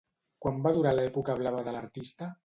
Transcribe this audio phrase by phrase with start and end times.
[0.45, 2.31] Quant va durar l'època blava de l'artista?